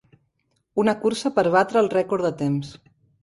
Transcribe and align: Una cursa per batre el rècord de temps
Una 0.83 0.95
cursa 1.03 1.31
per 1.35 1.45
batre 1.57 1.81
el 1.85 1.91
rècord 1.93 2.27
de 2.29 2.33
temps 2.43 2.73